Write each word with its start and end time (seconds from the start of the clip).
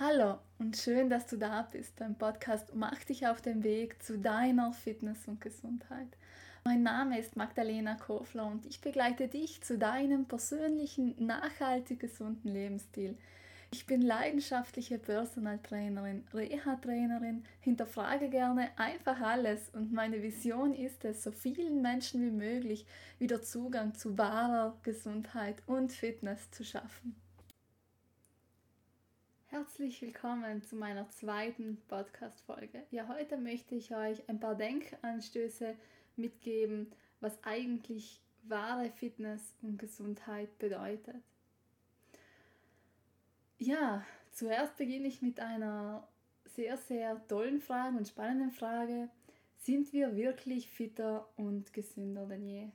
Hallo 0.00 0.38
und 0.60 0.76
schön, 0.76 1.10
dass 1.10 1.26
du 1.26 1.36
da 1.36 1.62
bist 1.72 1.96
beim 1.96 2.14
Podcast 2.14 2.72
Mach 2.72 3.02
dich 3.02 3.26
auf 3.26 3.42
den 3.42 3.64
Weg 3.64 4.00
zu 4.00 4.16
deiner 4.16 4.72
Fitness 4.72 5.26
und 5.26 5.40
Gesundheit. 5.40 6.06
Mein 6.62 6.84
Name 6.84 7.18
ist 7.18 7.34
Magdalena 7.34 7.96
Kofler 7.96 8.46
und 8.46 8.64
ich 8.64 8.80
begleite 8.80 9.26
dich 9.26 9.60
zu 9.60 9.76
deinem 9.76 10.26
persönlichen, 10.26 11.16
nachhaltig 11.18 11.98
gesunden 11.98 12.48
Lebensstil. 12.48 13.18
Ich 13.72 13.86
bin 13.86 14.00
leidenschaftliche 14.00 15.00
Personal 15.00 15.58
Trainerin, 15.58 16.24
Reha-Trainerin, 16.32 17.42
hinterfrage 17.58 18.28
gerne 18.28 18.68
einfach 18.76 19.20
alles 19.20 19.68
und 19.70 19.92
meine 19.92 20.22
Vision 20.22 20.74
ist 20.74 21.04
es, 21.04 21.24
so 21.24 21.32
vielen 21.32 21.82
Menschen 21.82 22.22
wie 22.22 22.30
möglich 22.30 22.86
wieder 23.18 23.42
Zugang 23.42 23.94
zu 23.94 24.16
wahrer 24.16 24.78
Gesundheit 24.84 25.60
und 25.66 25.92
Fitness 25.92 26.52
zu 26.52 26.62
schaffen. 26.62 27.16
Herzlich 29.50 30.02
willkommen 30.02 30.62
zu 30.62 30.76
meiner 30.76 31.08
zweiten 31.08 31.78
Podcast-Folge. 31.88 32.82
Ja, 32.90 33.08
heute 33.08 33.38
möchte 33.38 33.74
ich 33.76 33.96
euch 33.96 34.28
ein 34.28 34.38
paar 34.38 34.54
Denkanstöße 34.54 35.74
mitgeben, 36.16 36.92
was 37.20 37.42
eigentlich 37.44 38.20
wahre 38.42 38.90
Fitness 38.90 39.56
und 39.62 39.78
Gesundheit 39.78 40.58
bedeutet. 40.58 41.16
Ja, 43.56 44.04
zuerst 44.32 44.76
beginne 44.76 45.08
ich 45.08 45.22
mit 45.22 45.40
einer 45.40 46.06
sehr, 46.44 46.76
sehr 46.76 47.26
tollen 47.26 47.62
Frage 47.62 47.96
und 47.96 48.06
spannenden 48.06 48.50
Frage. 48.50 49.08
Sind 49.60 49.94
wir 49.94 50.14
wirklich 50.14 50.68
fitter 50.68 51.26
und 51.36 51.72
gesünder 51.72 52.26
denn 52.26 52.46
je? 52.46 52.68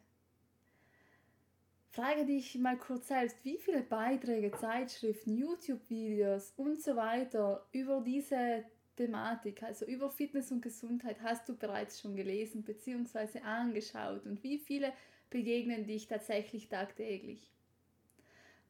Frage 1.94 2.26
dich 2.26 2.56
mal 2.58 2.76
kurz 2.76 3.10
selbst, 3.10 3.38
wie 3.46 3.60
viele 3.60 3.84
Beiträge, 3.84 4.52
Zeitschriften, 4.52 5.38
YouTube-Videos 5.38 6.52
und 6.58 6.82
so 6.82 6.96
weiter 6.96 7.68
über 7.72 8.02
diese 8.02 8.64
Thematik, 8.96 9.62
also 9.62 9.86
über 9.86 10.10
Fitness 10.10 10.52
und 10.52 10.64
Gesundheit, 10.64 11.22
hast 11.22 11.48
du 11.48 11.56
bereits 11.56 12.02
schon 12.02 12.16
gelesen 12.16 12.64
bzw. 12.64 13.42
angeschaut 13.42 14.26
und 14.26 14.42
wie 14.42 14.58
viele 14.58 14.92
begegnen 15.30 15.86
dich 15.86 16.08
tatsächlich 16.08 16.68
tagtäglich? 16.68 17.52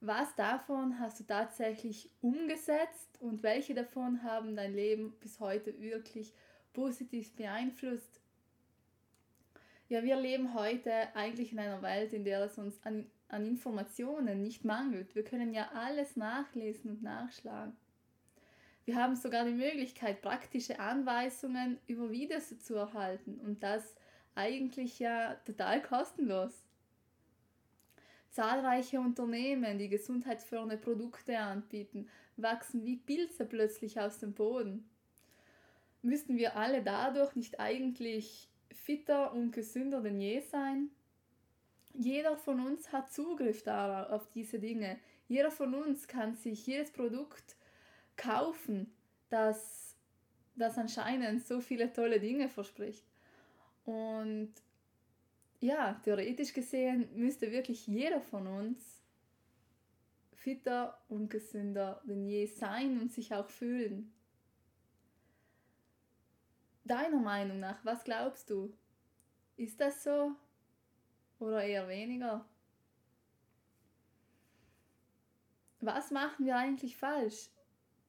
Was 0.01 0.35
davon 0.35 0.99
hast 0.99 1.21
du 1.21 1.23
tatsächlich 1.23 2.09
umgesetzt 2.19 3.21
und 3.21 3.41
welche 3.41 3.73
davon 3.73 4.21
haben 4.23 4.53
dein 4.57 4.75
Leben 4.75 5.13
bis 5.21 5.39
heute 5.39 5.79
wirklich 5.79 6.33
positiv 6.73 7.33
beeinflusst? 7.37 8.22
Ja, 9.93 10.01
wir 10.01 10.15
leben 10.15 10.55
heute 10.55 10.91
eigentlich 11.15 11.51
in 11.51 11.59
einer 11.59 11.83
Welt, 11.83 12.13
in 12.13 12.23
der 12.23 12.41
es 12.41 12.57
uns 12.57 12.83
an, 12.83 13.05
an 13.27 13.45
Informationen 13.45 14.41
nicht 14.41 14.65
mangelt. 14.65 15.13
Wir 15.13 15.23
können 15.23 15.53
ja 15.53 15.69
alles 15.75 16.17
nachlesen 16.17 16.89
und 16.89 17.03
nachschlagen. 17.03 17.77
Wir 18.85 18.95
haben 18.95 19.15
sogar 19.15 19.45
die 19.45 19.51
Möglichkeit, 19.51 20.23
praktische 20.23 20.79
Anweisungen 20.79 21.77
über 21.85 22.09
Videos 22.09 22.57
zu 22.57 22.73
erhalten 22.73 23.39
und 23.45 23.61
das 23.61 23.93
eigentlich 24.33 24.97
ja 24.97 25.35
total 25.45 25.79
kostenlos. 25.83 26.65
Zahlreiche 28.31 28.99
Unternehmen, 28.99 29.77
die 29.77 29.89
gesundheitsfördernde 29.89 30.77
Produkte 30.77 31.37
anbieten, 31.37 32.09
wachsen 32.35 32.83
wie 32.83 32.95
Pilze 32.95 33.45
plötzlich 33.45 33.99
aus 33.99 34.17
dem 34.17 34.33
Boden. 34.33 34.89
Müssten 36.01 36.37
wir 36.37 36.57
alle 36.57 36.81
dadurch 36.81 37.35
nicht 37.35 37.59
eigentlich 37.59 38.49
fitter 38.73 39.33
und 39.33 39.51
gesünder 39.51 40.01
denn 40.01 40.19
je 40.19 40.41
sein? 40.41 40.89
Jeder 41.93 42.37
von 42.37 42.59
uns 42.59 42.91
hat 42.91 43.13
Zugriff 43.13 43.63
darauf, 43.63 44.11
auf 44.11 44.31
diese 44.31 44.59
Dinge. 44.59 44.99
Jeder 45.27 45.51
von 45.51 45.73
uns 45.73 46.07
kann 46.07 46.35
sich 46.35 46.65
jedes 46.65 46.91
Produkt 46.91 47.55
kaufen, 48.17 48.91
das, 49.29 49.95
das 50.55 50.77
anscheinend 50.77 51.45
so 51.45 51.61
viele 51.61 51.93
tolle 51.93 52.19
Dinge 52.19 52.49
verspricht. 52.49 53.05
Und 53.85 54.53
ja, 55.59 55.99
theoretisch 56.03 56.53
gesehen 56.53 57.09
müsste 57.15 57.51
wirklich 57.51 57.87
jeder 57.87 58.21
von 58.21 58.47
uns 58.47 59.01
fitter 60.33 60.99
und 61.07 61.29
gesünder 61.29 62.01
denn 62.05 62.27
je 62.27 62.45
sein 62.47 62.99
und 62.99 63.13
sich 63.13 63.33
auch 63.33 63.49
fühlen 63.49 64.13
deiner 66.83 67.19
Meinung 67.19 67.59
nach, 67.59 67.83
was 67.83 68.03
glaubst 68.03 68.49
du? 68.49 68.73
Ist 69.57 69.79
das 69.79 70.03
so 70.03 70.35
oder 71.39 71.63
eher 71.63 71.87
weniger? 71.87 72.45
Was 75.79 76.11
machen 76.11 76.45
wir 76.45 76.55
eigentlich 76.55 76.95
falsch? 76.95 77.49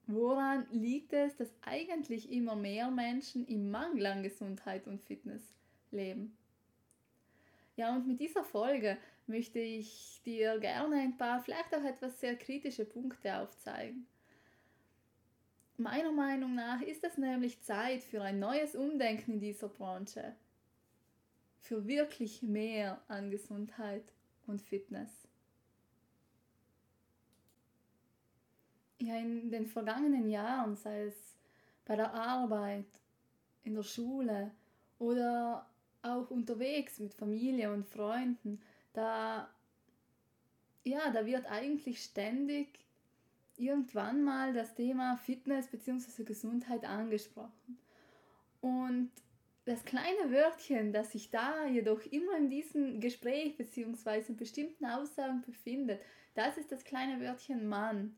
Woran 0.07 0.67
liegt 0.71 1.13
es, 1.13 1.37
dass 1.37 1.55
eigentlich 1.63 2.31
immer 2.31 2.57
mehr 2.57 2.91
Menschen 2.91 3.47
im 3.47 3.71
Mangel 3.71 4.07
an 4.07 4.23
Gesundheit 4.23 4.87
und 4.87 5.01
Fitness 5.01 5.55
leben? 5.91 6.37
Ja, 7.77 7.97
und 7.97 8.07
mit 8.07 8.21
dieser 8.21 8.45
Folge 8.45 8.99
möchte 9.27 9.59
ich 9.59 10.21
dir 10.25 10.59
gerne 10.59 10.97
ein 10.97 11.17
paar, 11.17 11.43
vielleicht 11.43 11.75
auch 11.75 11.83
etwas 11.83 12.21
sehr 12.21 12.37
kritische 12.37 12.85
Punkte 12.85 13.37
aufzeigen. 13.39 14.07
Meiner 15.77 16.13
Meinung 16.13 16.55
nach 16.55 16.81
ist 16.83 17.03
es 17.03 17.19
nämlich 17.19 17.61
Zeit 17.63 18.05
für 18.05 18.23
ein 18.23 18.39
neues 18.39 18.77
Umdenken 18.77 19.33
in 19.33 19.41
dieser 19.41 19.69
Branche. 19.69 20.37
Für 21.59 21.87
wirklich 21.87 22.43
mehr 22.43 23.01
an 23.09 23.31
Gesundheit 23.31 24.05
und 24.47 24.63
Fitness. 24.63 25.11
Ja, 29.01 29.17
in 29.17 29.51
den 29.51 29.67
vergangenen 29.67 30.31
Jahren, 30.31 30.77
sei 30.77 31.07
es 31.07 31.37
bei 31.85 31.97
der 31.97 32.15
Arbeit, 32.15 32.87
in 33.65 33.75
der 33.75 33.83
Schule 33.83 34.53
oder 34.99 35.69
auch 36.03 36.31
unterwegs 36.31 37.01
mit 37.01 37.15
Familie 37.15 37.73
und 37.73 37.87
Freunden, 37.87 38.63
da, 38.93 39.51
ja, 40.85 41.11
da 41.11 41.27
wird 41.27 41.47
eigentlich 41.47 42.05
ständig 42.05 42.84
irgendwann 43.57 44.23
mal 44.23 44.53
das 44.53 44.75
Thema 44.75 45.17
Fitness 45.17 45.69
bzw. 45.69 46.25
Gesundheit 46.25 46.85
angesprochen. 46.85 47.79
Und 48.61 49.11
das 49.65 49.85
kleine 49.85 50.31
Wörtchen, 50.31 50.93
das 50.93 51.13
sich 51.13 51.31
da 51.31 51.67
jedoch 51.67 52.05
immer 52.07 52.37
in 52.37 52.51
diesem 52.51 53.01
Gespräch 53.01 53.57
bzw. 53.57 54.25
in 54.29 54.37
bestimmten 54.37 54.85
Aussagen 54.87 55.43
befindet, 55.43 56.01
das 56.35 56.59
ist 56.59 56.71
das 56.73 56.85
kleine 56.85 57.21
Wörtchen 57.21 57.67
Mann. 57.67 58.17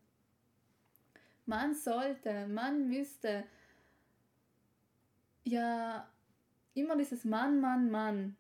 Man 1.44 1.74
sollte, 1.74 2.48
man 2.48 2.88
müsste. 2.88 3.44
Ja, 5.44 6.10
immer 6.74 6.96
dieses 6.96 7.24
Mann, 7.24 7.60
Mann, 7.60 7.90
Mann. 7.90 8.36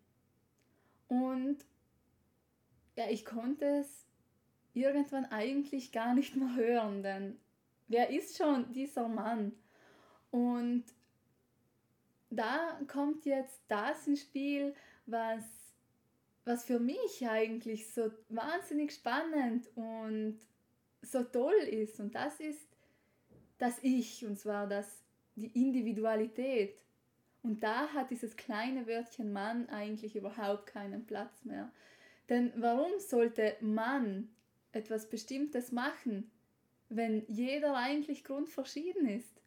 Und 1.06 1.58
ja, 2.96 3.08
ich 3.08 3.24
konnte 3.24 3.64
es 3.64 4.05
irgendwann 4.76 5.24
eigentlich 5.26 5.92
gar 5.92 6.14
nicht 6.14 6.36
mehr 6.36 6.54
hören, 6.54 7.02
denn 7.02 7.38
wer 7.88 8.10
ist 8.10 8.36
schon 8.36 8.72
dieser 8.72 9.08
Mann? 9.08 9.52
Und 10.30 10.84
da 12.30 12.78
kommt 12.86 13.24
jetzt 13.24 13.60
das 13.68 14.06
ins 14.06 14.22
Spiel, 14.22 14.74
was, 15.06 15.44
was 16.44 16.64
für 16.64 16.78
mich 16.78 17.26
eigentlich 17.26 17.90
so 17.90 18.10
wahnsinnig 18.28 18.92
spannend 18.92 19.68
und 19.76 20.38
so 21.02 21.22
toll 21.22 21.54
ist. 21.54 22.00
Und 22.00 22.14
das 22.14 22.38
ist 22.40 22.68
das 23.58 23.78
Ich, 23.82 24.26
und 24.26 24.38
zwar 24.38 24.66
das, 24.66 25.02
die 25.36 25.46
Individualität. 25.46 26.76
Und 27.42 27.62
da 27.62 27.88
hat 27.88 28.10
dieses 28.10 28.36
kleine 28.36 28.86
Wörtchen 28.86 29.32
Mann 29.32 29.68
eigentlich 29.68 30.16
überhaupt 30.16 30.66
keinen 30.66 31.06
Platz 31.06 31.44
mehr. 31.44 31.70
Denn 32.28 32.52
warum 32.56 32.98
sollte 32.98 33.56
Mann 33.60 34.28
etwas 34.76 35.08
Bestimmtes 35.08 35.72
machen, 35.72 36.30
wenn 36.88 37.24
jeder 37.28 37.74
eigentlich 37.76 38.22
grundverschieden 38.22 39.08
ist? 39.08 39.40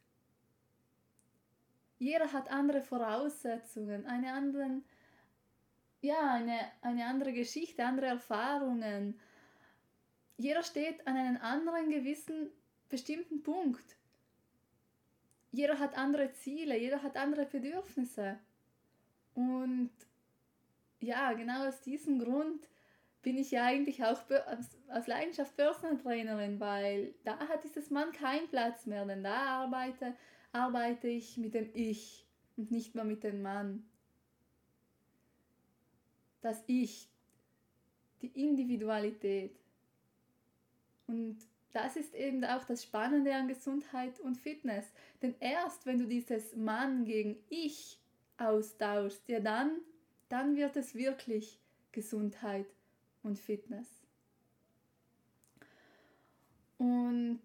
Jeder 1.98 2.32
hat 2.32 2.50
andere 2.50 2.82
Voraussetzungen, 2.82 4.06
eine, 4.06 4.32
anderen, 4.32 4.84
ja, 6.00 6.34
eine, 6.34 6.58
eine 6.80 7.04
andere 7.06 7.32
Geschichte, 7.32 7.84
andere 7.84 8.06
Erfahrungen. 8.06 9.20
Jeder 10.38 10.62
steht 10.62 11.06
an 11.06 11.16
einem 11.16 11.36
anderen 11.36 11.90
gewissen 11.90 12.50
bestimmten 12.88 13.42
Punkt. 13.42 13.96
Jeder 15.52 15.78
hat 15.78 15.96
andere 15.96 16.32
Ziele, 16.32 16.78
jeder 16.78 17.02
hat 17.02 17.16
andere 17.16 17.44
Bedürfnisse. 17.44 18.38
Und 19.34 19.90
ja, 21.00 21.32
genau 21.32 21.66
aus 21.66 21.80
diesem 21.80 22.18
Grund 22.18 22.68
bin 23.22 23.36
ich 23.36 23.50
ja 23.50 23.64
eigentlich 23.64 24.02
auch 24.02 24.22
aus 24.88 25.06
Leidenschaft 25.06 25.56
Personal 25.56 25.98
Trainerin, 25.98 26.58
weil 26.58 27.14
da 27.24 27.38
hat 27.38 27.64
dieses 27.64 27.90
Mann 27.90 28.12
keinen 28.12 28.48
Platz 28.48 28.86
mehr, 28.86 29.04
denn 29.04 29.22
da 29.22 29.62
arbeite, 29.62 30.14
arbeite 30.52 31.08
ich 31.08 31.36
mit 31.36 31.54
dem 31.54 31.70
Ich 31.74 32.26
und 32.56 32.70
nicht 32.70 32.94
mehr 32.94 33.04
mit 33.04 33.22
dem 33.22 33.42
Mann. 33.42 33.84
Das 36.40 36.64
Ich, 36.66 37.08
die 38.22 38.42
Individualität. 38.42 39.54
Und 41.06 41.38
das 41.72 41.96
ist 41.96 42.14
eben 42.14 42.44
auch 42.44 42.64
das 42.64 42.82
Spannende 42.82 43.34
an 43.34 43.48
Gesundheit 43.48 44.18
und 44.20 44.36
Fitness. 44.36 44.86
Denn 45.20 45.34
erst 45.40 45.84
wenn 45.84 45.98
du 45.98 46.06
dieses 46.06 46.56
Mann 46.56 47.04
gegen 47.04 47.36
Ich 47.50 47.98
austauschst, 48.38 49.28
ja 49.28 49.40
dann, 49.40 49.80
dann 50.30 50.56
wird 50.56 50.76
es 50.76 50.94
wirklich 50.94 51.60
Gesundheit 51.92 52.66
und 53.22 53.38
Fitness. 53.38 53.88
Und 56.78 57.40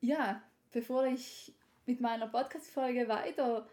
ja, 0.00 0.42
bevor 0.72 1.06
ich 1.06 1.54
mit 1.86 2.00
meiner 2.00 2.26
Podcast-Folge 2.26 3.08
weiter, 3.08 3.66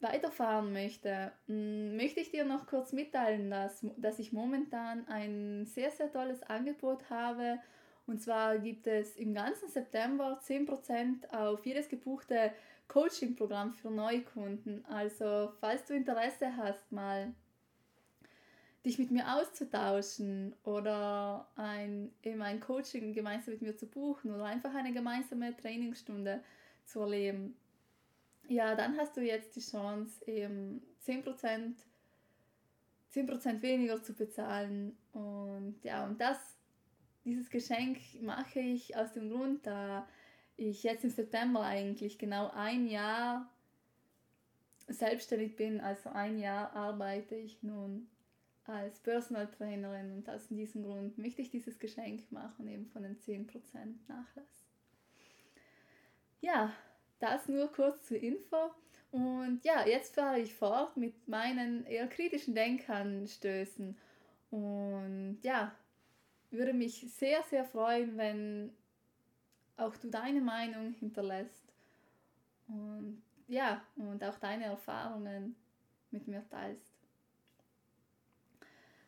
weiterfahren 0.00 0.72
möchte, 0.72 1.32
mm, 1.46 1.96
möchte 1.96 2.20
ich 2.20 2.30
dir 2.30 2.44
noch 2.44 2.66
kurz 2.66 2.92
mitteilen, 2.92 3.50
dass, 3.50 3.84
dass 3.98 4.18
ich 4.18 4.32
momentan 4.32 5.06
ein 5.08 5.66
sehr, 5.66 5.90
sehr 5.90 6.10
tolles 6.10 6.42
Angebot 6.42 7.08
habe. 7.10 7.58
Und 8.06 8.20
zwar 8.20 8.58
gibt 8.58 8.86
es 8.86 9.16
im 9.16 9.34
ganzen 9.34 9.68
September 9.68 10.40
10% 10.42 11.30
auf 11.30 11.64
jedes 11.64 11.88
gebuchte 11.88 12.52
Coaching-Programm 12.88 13.72
für 13.72 13.90
Neukunden. 13.90 14.84
Also 14.86 15.52
falls 15.60 15.84
du 15.84 15.94
Interesse 15.94 16.56
hast, 16.56 16.90
mal 16.90 17.32
dich 18.84 18.98
mit 18.98 19.10
mir 19.10 19.36
auszutauschen 19.36 20.54
oder 20.64 21.48
ein, 21.56 22.10
eben 22.22 22.42
ein 22.42 22.60
Coaching 22.60 23.12
gemeinsam 23.12 23.54
mit 23.54 23.62
mir 23.62 23.76
zu 23.76 23.86
buchen 23.86 24.32
oder 24.32 24.44
einfach 24.44 24.74
eine 24.74 24.92
gemeinsame 24.92 25.56
Trainingsstunde 25.56 26.42
zu 26.84 27.00
erleben, 27.00 27.56
ja, 28.48 28.74
dann 28.74 28.96
hast 28.98 29.16
du 29.16 29.20
jetzt 29.20 29.54
die 29.56 29.60
Chance, 29.60 30.24
eben 30.26 30.82
10%, 31.06 31.74
10 33.10 33.62
weniger 33.62 34.02
zu 34.02 34.14
bezahlen. 34.14 34.96
Und 35.12 35.76
ja, 35.82 36.04
und 36.04 36.20
das, 36.20 36.38
dieses 37.24 37.50
Geschenk 37.50 37.98
mache 38.20 38.60
ich 38.60 38.96
aus 38.96 39.12
dem 39.12 39.30
Grund, 39.30 39.66
da 39.66 40.08
ich 40.56 40.82
jetzt 40.82 41.04
im 41.04 41.10
September 41.10 41.62
eigentlich 41.62 42.18
genau 42.18 42.50
ein 42.50 42.86
Jahr 42.88 43.48
selbstständig 44.88 45.56
bin, 45.56 45.80
also 45.80 46.10
ein 46.10 46.38
Jahr 46.38 46.72
arbeite 46.74 47.36
ich 47.36 47.62
nun 47.62 48.08
als 48.64 49.00
Personal 49.00 49.50
Trainerin 49.50 50.12
und 50.12 50.28
aus 50.28 50.48
diesem 50.48 50.84
Grund 50.84 51.18
möchte 51.18 51.42
ich 51.42 51.50
dieses 51.50 51.78
Geschenk 51.78 52.30
machen, 52.30 52.68
eben 52.68 52.86
von 52.86 53.02
den 53.02 53.18
10% 53.18 53.48
Nachlass. 54.08 54.64
Ja, 56.40 56.72
das 57.18 57.48
nur 57.48 57.70
kurz 57.72 58.06
zur 58.06 58.18
Info. 58.18 58.70
Und 59.10 59.62
ja, 59.64 59.86
jetzt 59.86 60.14
fahre 60.14 60.40
ich 60.40 60.54
fort 60.54 60.96
mit 60.96 61.28
meinen 61.28 61.84
eher 61.86 62.08
kritischen 62.08 62.54
Denkanstößen. 62.54 63.96
Und 64.50 65.38
ja, 65.42 65.74
würde 66.50 66.72
mich 66.72 67.06
sehr, 67.12 67.42
sehr 67.44 67.64
freuen, 67.64 68.16
wenn 68.16 68.72
auch 69.76 69.96
du 69.96 70.08
deine 70.08 70.40
Meinung 70.40 70.92
hinterlässt. 70.92 71.72
Und 72.68 73.22
ja, 73.48 73.82
und 73.96 74.22
auch 74.24 74.38
deine 74.38 74.64
Erfahrungen 74.64 75.56
mit 76.10 76.26
mir 76.26 76.46
teilst. 76.48 76.91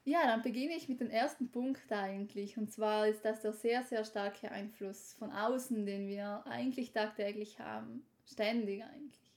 Ja, 0.06 0.26
dann 0.26 0.42
beginne 0.42 0.76
ich 0.76 0.88
mit 0.88 1.00
dem 1.00 1.08
ersten 1.08 1.50
Punkt 1.50 1.90
eigentlich. 1.90 2.58
Und 2.58 2.70
zwar 2.70 3.08
ist 3.08 3.24
das 3.24 3.40
der 3.40 3.54
sehr, 3.54 3.82
sehr 3.82 4.04
starke 4.04 4.50
Einfluss 4.50 5.14
von 5.14 5.32
außen, 5.32 5.86
den 5.86 6.08
wir 6.08 6.46
eigentlich 6.46 6.92
tagtäglich 6.92 7.58
haben. 7.58 8.04
Ständig 8.26 8.84
eigentlich. 8.84 9.32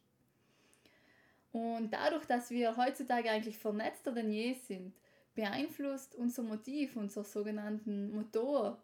Und 1.53 1.91
dadurch, 1.91 2.25
dass 2.25 2.49
wir 2.49 2.75
heutzutage 2.75 3.29
eigentlich 3.31 3.57
vernetzter 3.57 4.11
denn 4.11 4.29
je 4.29 4.53
sind, 4.53 4.93
beeinflusst 5.35 6.15
unser 6.15 6.43
Motiv, 6.43 6.97
unser 6.97 7.23
sogenannten 7.23 8.13
Motor 8.13 8.77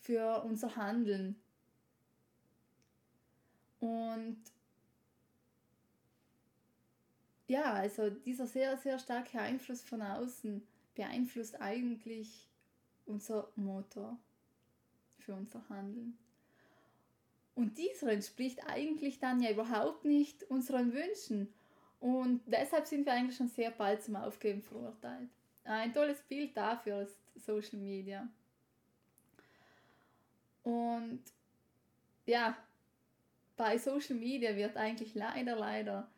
für 0.00 0.42
unser 0.44 0.76
Handeln. 0.76 1.36
Und 3.80 4.38
ja, 7.46 7.72
also 7.72 8.10
dieser 8.10 8.46
sehr, 8.46 8.76
sehr 8.76 8.98
starke 8.98 9.40
Einfluss 9.40 9.82
von 9.82 10.02
außen 10.02 10.66
beeinflusst 10.94 11.60
eigentlich 11.60 12.48
unser 13.06 13.48
Motor 13.56 14.18
für 15.18 15.34
unser 15.34 15.68
Handeln. 15.68 16.18
Und 17.54 17.78
dieser 17.78 18.12
entspricht 18.12 18.60
eigentlich 18.66 19.18
dann 19.18 19.40
ja 19.40 19.50
überhaupt 19.50 20.04
nicht 20.04 20.42
unseren 20.50 20.92
Wünschen. 20.92 21.52
Und 22.00 22.42
deshalb 22.46 22.86
sind 22.86 23.06
wir 23.06 23.12
eigentlich 23.12 23.36
schon 23.36 23.48
sehr 23.48 23.70
bald 23.70 24.02
zum 24.02 24.16
Aufgeben 24.16 24.62
verurteilt. 24.62 25.30
Ein 25.64 25.94
tolles 25.94 26.20
Bild 26.22 26.56
dafür 26.56 27.02
ist 27.02 27.16
Social 27.36 27.78
Media. 27.78 28.28
Und 30.62 31.22
ja, 32.26 32.56
bei 33.56 33.78
Social 33.78 34.16
Media 34.16 34.54
wird 34.54 34.76
eigentlich 34.76 35.14
leider, 35.14 35.56
leider 35.56 36.08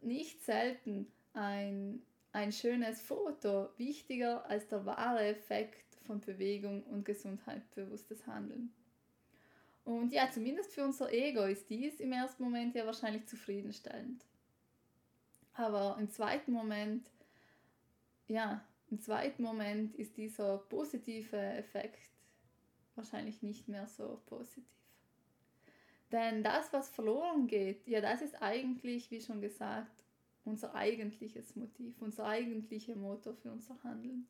nicht 0.00 0.44
selten 0.44 1.06
ein, 1.32 2.02
ein 2.32 2.52
schönes 2.52 3.00
Foto 3.00 3.68
wichtiger 3.76 4.48
als 4.48 4.68
der 4.68 4.84
wahre 4.86 5.24
Effekt 5.26 5.96
von 6.06 6.20
Bewegung 6.20 6.82
und 6.84 7.04
gesundheitsbewusstes 7.04 8.26
Handeln. 8.26 8.72
Und 9.84 10.12
ja, 10.12 10.28
zumindest 10.30 10.72
für 10.72 10.84
unser 10.84 11.12
Ego 11.12 11.44
ist 11.44 11.70
dies 11.70 12.00
im 12.00 12.12
ersten 12.12 12.42
Moment 12.42 12.74
ja 12.74 12.84
wahrscheinlich 12.86 13.26
zufriedenstellend. 13.26 14.24
Aber 15.54 15.96
im 15.98 16.10
zweiten 16.10 16.52
Moment, 16.52 17.08
ja, 18.26 18.64
im 18.90 19.00
zweiten 19.00 19.42
Moment 19.42 19.94
ist 19.94 20.16
dieser 20.16 20.58
positive 20.58 21.36
Effekt 21.36 22.10
wahrscheinlich 22.94 23.42
nicht 23.42 23.68
mehr 23.68 23.86
so 23.86 24.20
positiv. 24.26 24.64
Denn 26.12 26.42
das, 26.42 26.72
was 26.72 26.88
verloren 26.88 27.46
geht, 27.46 27.86
ja, 27.86 28.00
das 28.00 28.22
ist 28.22 28.40
eigentlich, 28.40 29.10
wie 29.10 29.20
schon 29.20 29.40
gesagt, 29.40 30.04
unser 30.44 30.74
eigentliches 30.74 31.56
Motiv, 31.56 32.00
unser 32.00 32.26
eigentlicher 32.26 32.94
Motor 32.94 33.34
für 33.34 33.50
unser 33.50 33.82
Handeln. 33.82 34.28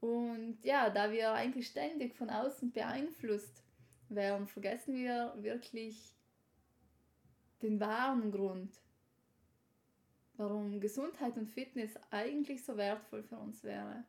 Und 0.00 0.58
ja, 0.62 0.90
da 0.90 1.10
wir 1.10 1.32
eigentlich 1.32 1.68
ständig 1.68 2.14
von 2.14 2.30
außen 2.30 2.70
beeinflusst 2.72 3.62
werden, 4.10 4.46
vergessen 4.46 4.94
wir 4.94 5.34
wirklich 5.38 6.14
den 7.62 7.80
wahren 7.80 8.30
Grund, 8.30 8.78
warum 10.36 10.80
Gesundheit 10.80 11.36
und 11.36 11.48
Fitness 11.48 11.94
eigentlich 12.10 12.64
so 12.64 12.76
wertvoll 12.76 13.22
für 13.22 13.38
uns 13.38 13.64
wäre. 13.64 14.04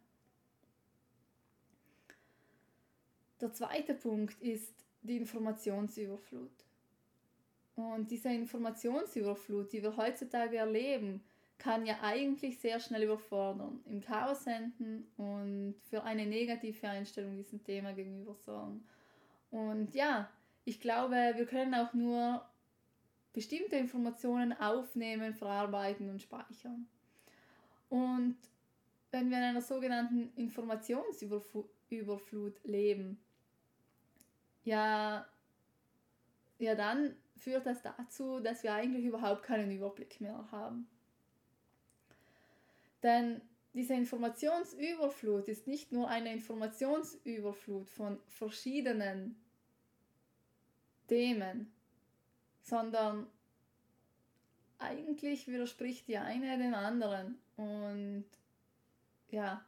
Der 3.41 3.53
zweite 3.53 3.93
Punkt 3.93 4.39
ist 4.41 4.73
die 5.01 5.17
Informationsüberflut. 5.17 6.51
Und 7.79 8.11
diese 8.11 8.29
Informationsüberflut, 8.29 9.71
die 9.71 9.81
wir 9.81 9.95
heutzutage 9.95 10.57
erleben, 10.57 11.23
kann 11.57 11.85
ja 11.85 11.95
eigentlich 12.01 12.59
sehr 12.59 12.77
schnell 12.79 13.03
überfordern, 13.03 13.79
im 13.85 14.01
Chaos 14.01 14.45
enden 14.47 15.07
und 15.17 15.75
für 15.89 16.03
eine 16.03 16.25
negative 16.25 16.89
Einstellung 16.89 17.37
diesem 17.37 17.63
Thema 17.63 17.93
gegenüber 17.93 18.35
sorgen. 18.35 18.83
Und 19.51 19.93
ja, 19.93 20.29
ich 20.65 20.81
glaube, 20.81 21.15
wir 21.35 21.45
können 21.45 21.73
auch 21.73 21.93
nur 21.93 22.45
bestimmte 23.33 23.77
Informationen 23.77 24.51
aufnehmen, 24.53 25.33
verarbeiten 25.33 26.09
und 26.09 26.21
speichern. 26.21 26.87
Und 27.89 28.37
wenn 29.11 29.29
wir 29.29 29.37
in 29.37 29.43
einer 29.43 29.61
sogenannten 29.61 30.31
Informationsüberflut 30.35 32.63
leben, 32.63 33.19
ja, 34.63 35.25
ja, 36.59 36.75
dann 36.75 37.15
führt 37.39 37.65
das 37.65 37.81
dazu, 37.81 38.39
dass 38.39 38.63
wir 38.63 38.73
eigentlich 38.73 39.05
überhaupt 39.05 39.43
keinen 39.43 39.71
Überblick 39.71 40.21
mehr 40.21 40.47
haben. 40.51 40.87
Denn 43.01 43.41
diese 43.73 43.93
Informationsüberflut 43.93 45.47
ist 45.47 45.67
nicht 45.67 45.91
nur 45.91 46.09
eine 46.09 46.33
Informationsüberflut 46.33 47.89
von 47.89 48.19
verschiedenen 48.27 49.35
Themen, 51.07 51.71
sondern 52.61 53.27
eigentlich 54.79 55.47
widerspricht 55.47 56.07
die 56.07 56.17
eine 56.17 56.57
dem 56.57 56.73
anderen. 56.73 57.37
Und 57.57 58.25
ja, 59.29 59.63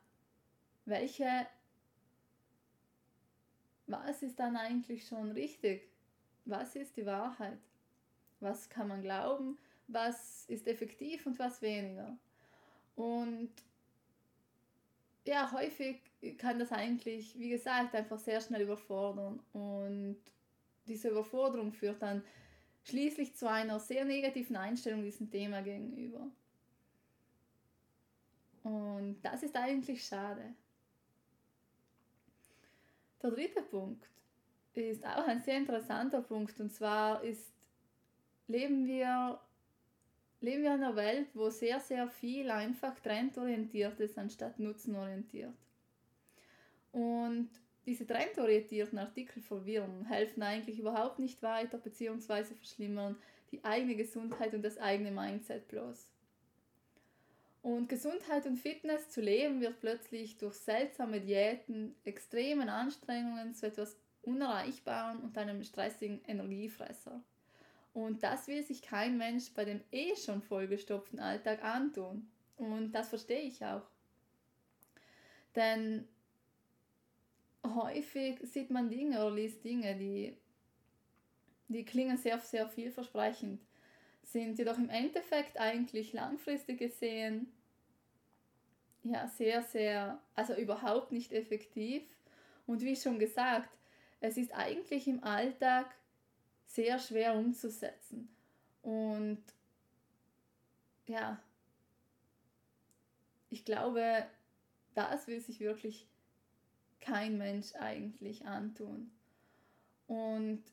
welche, 0.86 1.48
was 3.88 4.24
ist 4.24 4.40
dann 4.40 4.58
eigentlich 4.58 5.08
schon 5.08 5.32
richtig? 5.32 5.91
Was 6.46 6.76
ist 6.76 6.98
die 6.98 7.06
Wahrheit? 7.06 7.60
Was 8.40 8.70
kann 8.70 8.88
man 8.88 9.02
glauben? 9.02 9.58
Was 9.88 10.46
ist 10.46 10.68
effektiv 10.68 11.26
und 11.26 11.38
was 11.38 11.62
weniger? 11.62 12.18
Und 12.96 13.52
ja, 15.26 15.52
häufig 15.52 16.02
kann 16.38 16.60
das 16.60 16.72
eigentlich, 16.72 17.38
wie 17.38 17.50
gesagt, 17.50 17.96
einfach 17.96 18.20
sehr 18.20 18.42
schnell 18.42 18.62
überfordern. 18.62 19.40
Und 19.54 20.18
diese 20.88 21.10
Überforderung 21.10 21.72
führt 21.72 22.02
dann 22.02 22.24
schließlich 22.84 23.36
zu 23.36 23.50
einer 23.50 23.80
sehr 23.80 24.06
negativen 24.06 24.56
Einstellung 24.56 25.04
diesem 25.04 25.30
Thema 25.30 25.62
gegenüber. 25.62 26.28
Und 28.64 29.20
das 29.22 29.44
ist 29.44 29.56
eigentlich 29.56 30.06
schade. 30.06 30.54
Der 33.22 33.32
dritte 33.32 33.62
Punkt 33.62 34.08
ist 34.74 35.06
auch 35.06 35.28
ein 35.28 35.42
sehr 35.42 35.58
interessanter 35.58 36.22
Punkt. 36.22 36.60
Und 36.60 36.72
zwar 36.74 37.24
ist, 37.24 37.52
leben 38.48 38.86
wir, 38.86 39.40
leben 40.40 40.64
wir 40.64 40.76
in 40.76 40.84
einer 40.84 40.96
Welt, 40.96 41.28
wo 41.34 41.50
sehr, 41.50 41.80
sehr 41.80 42.08
viel 42.08 42.50
einfach 42.52 43.00
trendorientiert 43.00 44.00
ist, 44.00 44.18
anstatt 44.18 44.60
nutzenorientiert. 44.60 45.54
Und 46.92 47.50
diese 47.86 48.06
trendorientierten 48.06 49.00
Artikel 49.00 49.42
verwirren, 49.42 50.06
helfen 50.06 50.44
eigentlich 50.44 50.80
überhaupt 50.80 51.20
nicht 51.20 51.42
weiter, 51.42 51.78
beziehungsweise 51.78 52.56
verschlimmern 52.56 53.18
die 53.52 53.64
eigene 53.64 53.96
Gesundheit 53.96 54.54
und 54.54 54.62
das 54.62 54.78
eigene 54.78 55.12
Mindset 55.12 55.68
bloß. 55.68 56.08
Und 57.64 57.90
Gesundheit 57.90 58.48
und 58.48 58.58
Fitness 58.58 59.10
zu 59.10 59.22
leben 59.22 59.62
wird 59.62 59.80
plötzlich 59.80 60.38
durch 60.38 60.56
seltsame 60.56 61.22
Diäten, 61.22 61.96
extremen 62.04 62.70
Anstrengungen 62.70 63.54
zu 63.54 63.68
etwas 63.68 63.96
Unerreichbaren 64.24 65.20
und 65.20 65.38
einem 65.38 65.64
stressigen 65.64 66.22
Energiefresser. 66.26 67.22
Und 67.94 68.24
das 68.24 68.48
will 68.48 68.64
sich 68.64 68.82
kein 68.82 69.18
Mensch 69.18 69.52
bei 69.54 69.66
dem 69.66 69.82
eh 69.92 70.16
schon 70.16 70.42
vollgestopften 70.42 71.20
Alltag 71.20 71.64
antun. 71.64 72.30
Und 72.58 72.94
das 72.94 73.10
verstehe 73.10 73.42
ich 73.42 73.64
auch. 73.66 73.84
Denn 75.56 76.08
häufig 77.66 78.40
sieht 78.44 78.70
man 78.70 78.90
Dinge 78.90 79.20
oder 79.26 79.36
liest 79.36 79.64
Dinge, 79.64 79.98
die, 79.98 80.38
die 81.68 81.84
klingen 81.84 82.18
sehr, 82.18 82.40
sehr 82.40 82.70
vielversprechend, 82.70 83.62
sind 84.24 84.58
jedoch 84.58 84.78
im 84.78 84.90
Endeffekt 84.90 85.60
eigentlich 85.60 86.14
langfristig 86.14 86.80
gesehen 86.80 87.52
ja 89.04 89.28
sehr, 89.28 89.64
sehr, 89.64 90.20
also 90.36 90.56
überhaupt 90.56 91.12
nicht 91.12 91.32
effektiv. 91.34 92.04
Und 92.68 92.82
wie 92.82 92.96
schon 92.96 93.20
gesagt, 93.20 93.70
es 94.22 94.38
ist 94.38 94.54
eigentlich 94.54 95.08
im 95.08 95.24
Alltag 95.24 95.94
sehr 96.66 97.00
schwer 97.00 97.36
umzusetzen. 97.36 98.30
Und 98.82 99.44
ja, 101.08 101.40
ich 103.50 103.66
glaube, 103.66 104.26
das 104.94 105.28
will 105.28 105.42
sich 105.42 105.60
wirklich 105.60 106.08
kein 107.02 107.38
Mensch 107.38 107.76
eigentlich 107.76 108.46
antun. 108.46 109.12
Und 110.08 110.64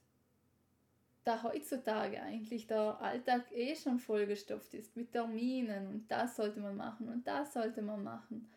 da 1.24 1.42
heutzutage 1.42 2.22
eigentlich 2.22 2.66
der 2.66 3.00
Alltag 3.00 3.50
eh 3.52 3.74
schon 3.74 3.98
vollgestopft 3.98 4.72
ist 4.74 4.96
mit 4.96 5.12
Terminen 5.12 5.86
und 5.86 6.10
das 6.10 6.36
sollte 6.36 6.60
man 6.60 6.76
machen 6.76 7.08
und 7.08 7.26
das 7.26 7.52
sollte 7.52 7.82
man 7.82 8.02
machen, 8.02 8.48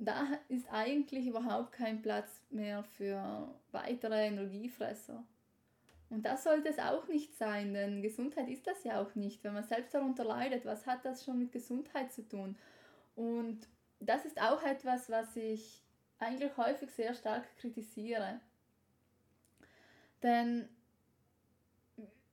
da 0.00 0.26
ist 0.48 0.66
eigentlich 0.72 1.26
überhaupt 1.26 1.72
kein 1.72 2.00
Platz 2.00 2.40
mehr 2.50 2.82
für 2.82 3.54
weitere 3.70 4.26
Energiefresser. 4.26 5.22
Und 6.08 6.24
das 6.24 6.42
sollte 6.42 6.70
es 6.70 6.78
auch 6.78 7.06
nicht 7.06 7.36
sein, 7.36 7.72
denn 7.74 8.02
Gesundheit 8.02 8.48
ist 8.48 8.66
das 8.66 8.82
ja 8.82 9.00
auch 9.00 9.14
nicht. 9.14 9.44
Wenn 9.44 9.54
man 9.54 9.62
selbst 9.62 9.94
darunter 9.94 10.24
leidet, 10.24 10.64
was 10.64 10.86
hat 10.86 11.04
das 11.04 11.24
schon 11.24 11.38
mit 11.38 11.52
Gesundheit 11.52 12.12
zu 12.12 12.26
tun? 12.26 12.56
Und 13.14 13.60
das 14.00 14.24
ist 14.24 14.40
auch 14.40 14.62
etwas, 14.62 15.10
was 15.10 15.36
ich 15.36 15.82
eigentlich 16.18 16.56
häufig 16.56 16.90
sehr 16.90 17.14
stark 17.14 17.44
kritisiere. 17.58 18.40
Denn, 20.22 20.68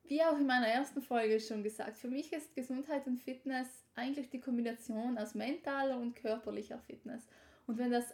wie 0.05 0.23
auch 0.23 0.37
in 0.37 0.47
meiner 0.47 0.67
ersten 0.67 1.01
Folge 1.01 1.39
schon 1.39 1.63
gesagt, 1.63 1.97
für 1.97 2.07
mich 2.07 2.31
ist 2.31 2.55
Gesundheit 2.55 3.05
und 3.07 3.17
Fitness 3.19 3.67
eigentlich 3.95 4.29
die 4.29 4.39
Kombination 4.39 5.17
aus 5.17 5.35
mentaler 5.35 5.97
und 5.97 6.15
körperlicher 6.15 6.79
Fitness. 6.79 7.27
Und 7.67 7.77
wenn 7.77 7.91
das 7.91 8.13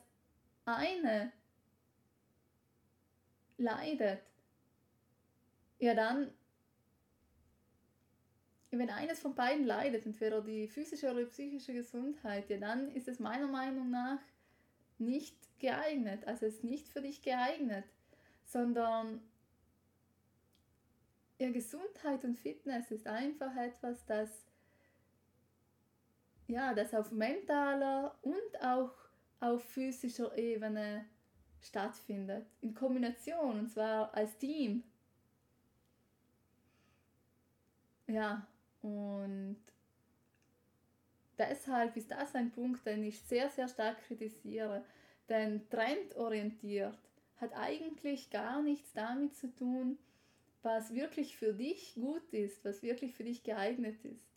eine 0.66 1.32
leidet, 3.58 4.22
ja 5.80 5.94
dann, 5.94 6.32
wenn 8.72 8.90
eines 8.90 9.20
von 9.20 9.36
beiden 9.36 9.66
leidet, 9.66 10.06
entweder 10.06 10.42
die 10.42 10.68
physische 10.68 11.12
oder 11.12 11.24
die 11.24 11.30
psychische 11.30 11.74
Gesundheit, 11.74 12.50
ja 12.50 12.58
dann 12.58 12.92
ist 12.92 13.08
es 13.08 13.20
meiner 13.20 13.48
Meinung 13.48 13.92
nach 13.92 14.20
nicht 14.98 15.38
geeignet. 15.60 16.26
Also 16.28 16.48
es 16.48 16.56
ist 16.56 16.64
nicht 16.64 16.90
für 16.90 17.02
dich 17.02 17.22
geeignet, 17.22 17.86
sondern 18.46 19.22
ja, 21.38 21.52
Gesundheit 21.52 22.24
und 22.24 22.38
Fitness 22.38 22.90
ist 22.90 23.06
einfach 23.08 23.56
etwas, 23.56 24.06
das 24.06 24.30
ja, 26.48 26.74
das 26.74 26.94
auf 26.94 27.12
mentaler 27.12 28.18
und 28.22 28.62
auch 28.62 29.03
auf 29.44 29.64
physischer 29.64 30.38
Ebene 30.38 31.06
stattfindet. 31.62 32.46
In 32.62 32.74
Kombination, 32.74 33.60
und 33.60 33.70
zwar 33.70 34.14
als 34.14 34.38
Team. 34.38 34.84
Ja, 38.08 38.46
und 38.82 39.58
deshalb 41.38 41.96
ist 41.98 42.12
das 42.12 42.36
ein 42.36 42.52
Punkt, 42.52 42.86
den 42.86 43.04
ich 43.04 43.22
sehr, 43.22 43.50
sehr 43.50 43.68
stark 43.68 43.98
kritisiere. 44.08 44.86
Denn 45.30 45.70
trendorientiert 45.70 46.98
hat 47.38 47.54
eigentlich 47.54 48.30
gar 48.30 48.62
nichts 48.62 48.94
damit 48.94 49.36
zu 49.36 49.54
tun, 49.54 49.98
was 50.62 50.94
wirklich 50.94 51.36
für 51.36 51.54
dich 51.54 51.96
gut 51.96 52.32
ist, 52.32 52.64
was 52.64 52.82
wirklich 52.82 53.14
für 53.14 53.24
dich 53.26 53.44
geeignet 53.44 54.04
ist, 54.06 54.33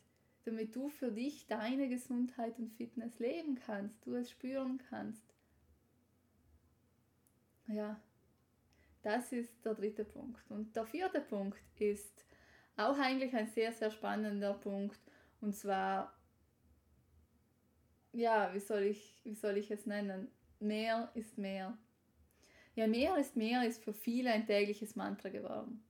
damit 0.46 0.76
du 0.76 0.88
für 0.88 1.10
dich 1.10 1.46
deine 1.48 1.88
Gesundheit 1.88 2.58
und 2.58 2.72
Fitness 2.72 3.18
leben 3.18 3.56
kannst, 3.56 4.06
du 4.06 4.14
es 4.14 4.30
spüren 4.30 4.80
kannst. 4.88 5.34
Ja, 7.66 8.00
das 9.02 9.32
ist 9.32 9.64
der 9.64 9.74
dritte 9.74 10.04
Punkt. 10.04 10.48
Und 10.50 10.74
der 10.76 10.86
vierte 10.86 11.20
Punkt 11.20 11.58
ist 11.80 12.24
auch 12.76 12.96
eigentlich 12.98 13.34
ein 13.34 13.48
sehr, 13.48 13.72
sehr 13.72 13.90
spannender 13.90 14.54
Punkt. 14.54 15.00
Und 15.40 15.54
zwar, 15.54 16.16
ja, 18.12 18.54
wie 18.54 18.60
soll 18.60 18.84
ich, 18.84 19.20
wie 19.24 19.34
soll 19.34 19.56
ich 19.56 19.70
es 19.70 19.86
nennen? 19.86 20.28
Mehr 20.60 21.10
ist 21.14 21.38
mehr. 21.38 21.76
Ja, 22.76 22.86
mehr 22.86 23.16
ist 23.16 23.36
mehr 23.36 23.66
ist 23.66 23.82
für 23.82 23.94
viele 23.94 24.30
ein 24.30 24.46
tägliches 24.46 24.96
Mantra 24.96 25.30
geworden. 25.30 25.85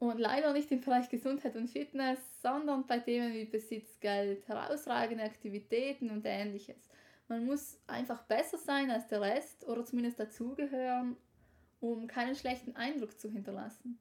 Und 0.00 0.18
leider 0.18 0.54
nicht 0.54 0.72
im 0.72 0.80
Bereich 0.80 1.10
Gesundheit 1.10 1.56
und 1.56 1.68
Fitness, 1.68 2.18
sondern 2.40 2.86
bei 2.86 2.98
Themen 3.00 3.34
wie 3.34 3.44
Besitz, 3.44 4.00
Geld, 4.00 4.48
herausragende 4.48 5.22
Aktivitäten 5.22 6.08
und 6.10 6.24
ähnliches. 6.24 6.88
Man 7.28 7.44
muss 7.44 7.78
einfach 7.86 8.22
besser 8.22 8.56
sein 8.56 8.90
als 8.90 9.08
der 9.08 9.20
Rest 9.20 9.68
oder 9.68 9.84
zumindest 9.84 10.18
dazugehören, 10.18 11.18
um 11.80 12.06
keinen 12.06 12.34
schlechten 12.34 12.74
Eindruck 12.76 13.20
zu 13.20 13.30
hinterlassen. 13.30 13.98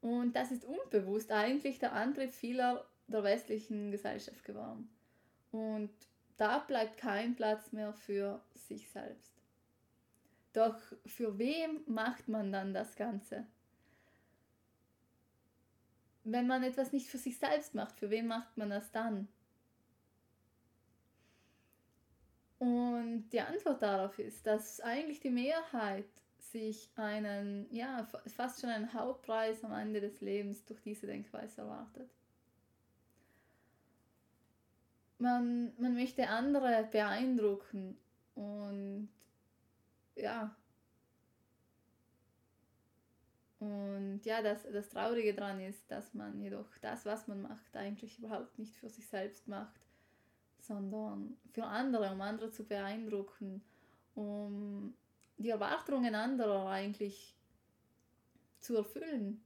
Und 0.00 0.34
das 0.34 0.50
ist 0.50 0.64
unbewusst 0.64 1.30
eigentlich 1.32 1.78
der 1.78 1.92
Antrieb 1.92 2.32
vieler 2.32 2.86
der 3.08 3.24
westlichen 3.24 3.90
Gesellschaft 3.90 4.42
geworden. 4.42 4.88
Und 5.52 5.90
da 6.38 6.60
bleibt 6.60 6.96
kein 6.96 7.36
Platz 7.36 7.72
mehr 7.72 7.92
für 7.92 8.40
sich 8.54 8.88
selbst. 8.88 9.34
Doch 10.54 10.80
für 11.04 11.38
wem 11.38 11.82
macht 11.86 12.26
man 12.26 12.52
dann 12.52 12.72
das 12.72 12.96
Ganze? 12.96 13.46
Wenn 16.28 16.48
man 16.48 16.64
etwas 16.64 16.92
nicht 16.92 17.06
für 17.06 17.18
sich 17.18 17.38
selbst 17.38 17.74
macht, 17.74 18.00
für 18.00 18.10
wen 18.10 18.26
macht 18.26 18.56
man 18.56 18.68
das 18.68 18.90
dann? 18.90 19.28
Und 22.58 23.28
die 23.30 23.40
Antwort 23.40 23.80
darauf 23.80 24.18
ist, 24.18 24.44
dass 24.44 24.80
eigentlich 24.80 25.20
die 25.20 25.30
Mehrheit 25.30 26.08
sich 26.38 26.90
einen, 26.96 27.72
ja, 27.72 28.08
fast 28.34 28.60
schon 28.60 28.70
einen 28.70 28.92
Hauptpreis 28.92 29.62
am 29.62 29.72
Ende 29.72 30.00
des 30.00 30.20
Lebens 30.20 30.64
durch 30.64 30.80
diese 30.82 31.06
Denkweise 31.06 31.60
erwartet. 31.60 32.10
Man, 35.18 35.72
man 35.78 35.94
möchte 35.94 36.28
andere 36.28 36.88
beeindrucken 36.90 37.96
und 38.34 39.08
ja. 40.16 40.56
Und 43.58 44.20
ja, 44.24 44.42
das, 44.42 44.64
das 44.70 44.88
Traurige 44.90 45.34
daran 45.34 45.60
ist, 45.60 45.90
dass 45.90 46.12
man 46.12 46.40
jedoch 46.40 46.66
das, 46.82 47.06
was 47.06 47.26
man 47.26 47.42
macht, 47.42 47.74
eigentlich 47.76 48.18
überhaupt 48.18 48.58
nicht 48.58 48.76
für 48.76 48.90
sich 48.90 49.06
selbst 49.06 49.48
macht, 49.48 49.80
sondern 50.60 51.36
für 51.52 51.64
andere, 51.64 52.12
um 52.12 52.20
andere 52.20 52.50
zu 52.50 52.64
beeindrucken, 52.64 53.62
um 54.14 54.94
die 55.38 55.50
Erwartungen 55.50 56.14
anderer 56.14 56.68
eigentlich 56.68 57.34
zu 58.60 58.76
erfüllen. 58.76 59.40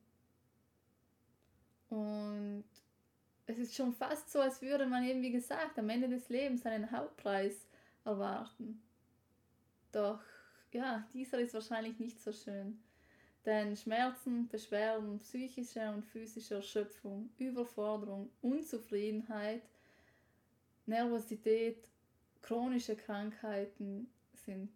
Und 1.89 2.65
es 3.47 3.59
ist 3.59 3.75
schon 3.75 3.93
fast 3.93 4.31
so, 4.31 4.41
als 4.41 4.63
würde 4.63 4.87
man 4.87 5.05
eben, 5.05 5.23
wie 5.23 5.33
gesagt, 5.33 5.79
am 5.79 5.89
Ende 5.89 6.09
des 6.09 6.29
Lebens 6.29 6.65
einen 6.67 6.91
Hauptpreis 6.91 7.67
erwarten. 8.05 8.83
Doch 9.93 10.21
ja, 10.73 11.07
dieser 11.13 11.41
ist 11.41 11.55
wahrscheinlich 11.55 11.99
nicht 11.99 12.21
so 12.21 12.33
schön. 12.33 12.81
Denn 13.47 13.75
Schmerzen, 13.77 14.49
Beschwerden, 14.49 15.19
psychische 15.21 15.91
und 15.91 16.05
physische 16.05 16.57
Erschöpfung, 16.57 17.31
Überforderung, 17.39 18.31
Unzufriedenheit, 18.43 19.63
Nervosität, 20.85 21.89
chronische 22.43 22.97
Krankheiten 22.97 24.11
sind 24.35 24.71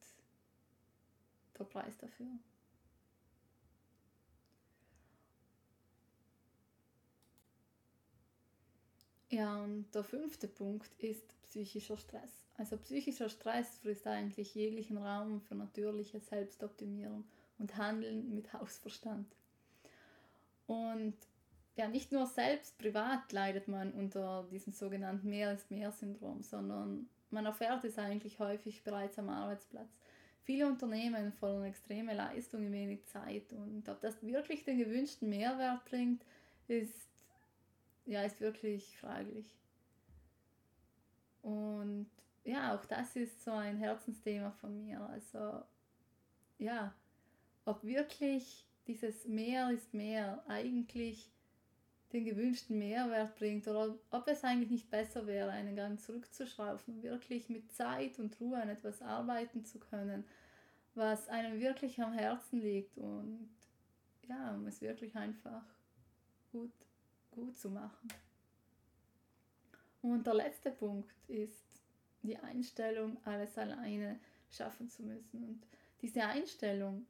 der 1.59 1.65
Preis 1.65 1.97
dafür. 1.99 2.27
Ja, 9.31 9.63
und 9.65 9.93
der 9.95 10.05
fünfte 10.05 10.47
Punkt 10.47 10.91
ist 10.99 11.27
psychischer 11.43 11.97
Stress. 11.97 12.47
Also 12.57 12.77
psychischer 12.77 13.29
Stress 13.29 13.79
frisst 13.79 14.07
eigentlich 14.07 14.55
jeglichen 14.55 14.97
Raum 14.97 15.41
für 15.41 15.57
natürliche 15.57 16.21
Selbstoptimierung 16.21 17.25
und 17.59 17.77
Handeln 17.77 18.35
mit 18.35 18.53
Hausverstand. 18.53 19.27
Und 20.67 21.15
ja, 21.77 21.89
nicht 21.89 22.13
nur 22.13 22.27
selbst 22.27 22.79
privat 22.79 23.33
leidet 23.33 23.69
man 23.69 23.93
unter 23.93 24.47
diesem 24.51 24.73
sogenannten 24.73 25.29
Mehr 25.29 25.53
ist 25.53 25.71
mehr 25.71 25.91
Syndrom, 25.91 26.43
sondern 26.43 27.09
man 27.31 27.47
erfährt 27.47 27.85
es 27.85 27.99
eigentlich 27.99 28.39
häufig 28.39 28.85
bereits 28.85 29.19
am 29.19 29.29
Arbeitsplatz. 29.29 29.91
Viele 30.45 30.67
Unternehmen 30.67 31.33
fordern 31.33 31.65
extreme 31.65 32.15
Leistung 32.15 32.67
in 32.67 32.73
wenig 32.73 33.07
Zeit 33.07 33.53
und 33.53 33.89
ob 33.89 34.01
das 34.01 34.23
wirklich 34.23 34.65
den 34.65 34.79
gewünschten 34.79 35.29
Mehrwert 35.29 35.85
bringt, 35.87 36.25
ist, 36.69 37.09
ja, 38.07 38.23
ist 38.23 38.41
wirklich 38.41 38.97
fraglich. 38.99 39.57
Und 41.43 42.11
ja, 42.45 42.75
auch 42.75 42.85
das 42.85 43.17
ist 43.17 43.43
so 43.43 43.53
ein 43.53 43.79
Herzensthema 43.79 44.51
von 44.61 44.77
mir. 44.77 45.01
Also 45.01 45.63
ja, 46.59 46.95
ob 47.65 47.83
wirklich 47.85 48.67
dieses 48.87 49.27
Mehr 49.27 49.71
ist 49.71 49.95
mehr 49.95 50.45
eigentlich 50.49 51.31
den 52.13 52.25
gewünschten 52.25 52.79
Mehrwert 52.79 53.35
bringt 53.35 53.67
oder 53.67 53.99
ob 54.11 54.29
es 54.29 54.45
eigentlich 54.45 54.71
nicht 54.71 54.91
besser 54.91 55.27
wäre, 55.27 55.51
einen 55.51 55.75
Gang 55.75 55.99
zurückzuschrauben, 55.99 57.03
wirklich 57.03 57.49
mit 57.49 57.73
Zeit 57.73 58.21
und 58.21 58.39
Ruhe 58.41 58.63
an 58.63 58.69
etwas 58.69 59.03
arbeiten 59.03 59.65
zu 59.65 59.81
können, 59.81 60.25
was 60.95 61.29
einem 61.29 61.59
wirklich 61.61 62.01
am 62.01 62.13
Herzen 62.13 62.61
liegt 62.61 62.97
und 62.99 63.49
ja, 64.29 64.55
um 64.55 64.67
es 64.67 64.81
wirklich 64.81 65.17
einfach 65.17 65.65
gut, 66.53 66.73
gut 67.33 67.57
zu 67.59 67.69
machen. 67.69 68.09
Und 70.01 70.27
der 70.27 70.35
letzte 70.35 70.71
Punkt 70.71 71.13
ist 71.29 71.65
die 72.23 72.37
Einstellung, 72.37 73.17
alles 73.25 73.59
alleine 73.59 74.21
schaffen 74.51 74.89
zu 74.89 75.03
müssen. 75.03 75.43
Und 75.43 75.67
diese 76.01 76.25
Einstellung 76.25 77.07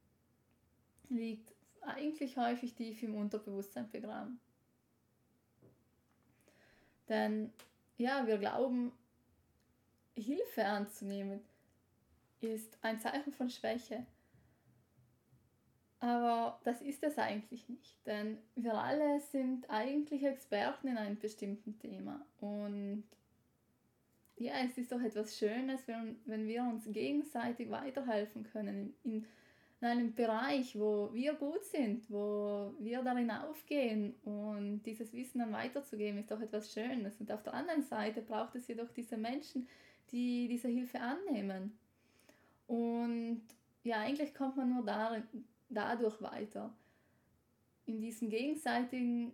liegt 1.08 1.52
eigentlich 1.82 2.36
häufig 2.36 2.74
tief 2.74 3.02
im 3.02 3.14
Unterbewusstsein 3.14 3.90
begraben. 3.90 4.40
Denn 7.08 7.52
ja, 7.98 8.26
wir 8.26 8.38
glauben, 8.38 8.92
Hilfe 10.16 10.64
anzunehmen 10.64 11.40
ist 12.40 12.78
ein 12.82 13.00
Zeichen 13.00 13.32
von 13.32 13.50
Schwäche. 13.50 14.06
Aber 16.00 16.60
das 16.64 16.82
ist 16.82 17.02
es 17.02 17.16
eigentlich 17.16 17.66
nicht, 17.68 18.06
denn 18.06 18.36
wir 18.56 18.74
alle 18.74 19.20
sind 19.20 19.70
eigentlich 19.70 20.22
Experten 20.22 20.88
in 20.88 20.98
einem 20.98 21.18
bestimmten 21.18 21.78
Thema. 21.78 22.26
Und 22.40 23.04
ja, 24.36 24.52
es 24.66 24.76
ist 24.76 24.92
doch 24.92 25.00
etwas 25.00 25.38
Schönes, 25.38 25.86
wenn, 25.86 26.20
wenn 26.26 26.46
wir 26.46 26.62
uns 26.62 26.84
gegenseitig 26.92 27.70
weiterhelfen 27.70 28.44
können 28.44 28.94
in, 29.02 29.12
in 29.12 29.26
einem 29.84 30.14
Bereich, 30.14 30.78
wo 30.78 31.10
wir 31.12 31.34
gut 31.34 31.64
sind, 31.64 32.10
wo 32.10 32.72
wir 32.78 33.02
darin 33.02 33.30
aufgehen 33.30 34.14
und 34.24 34.82
dieses 34.82 35.12
Wissen 35.12 35.40
dann 35.40 35.52
weiterzugeben, 35.52 36.18
ist 36.18 36.30
doch 36.30 36.40
etwas 36.40 36.72
Schönes. 36.72 37.20
Und 37.20 37.30
auf 37.30 37.42
der 37.42 37.54
anderen 37.54 37.82
Seite 37.82 38.22
braucht 38.22 38.54
es 38.54 38.68
jedoch 38.68 38.90
diese 38.90 39.16
Menschen, 39.16 39.68
die 40.10 40.48
diese 40.48 40.68
Hilfe 40.68 41.00
annehmen. 41.00 41.76
Und 42.66 43.42
ja, 43.82 44.00
eigentlich 44.00 44.34
kommt 44.34 44.56
man 44.56 44.70
nur 44.70 44.84
darin, 44.84 45.24
dadurch 45.68 46.20
weiter. 46.22 46.72
In 47.86 48.00
diesem 48.00 48.30
gegenseitigen 48.30 49.32